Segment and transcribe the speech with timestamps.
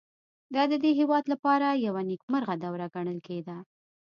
[0.55, 3.57] دا د دې هېواد لپاره یوه نېکمرغه دوره ګڼل کېده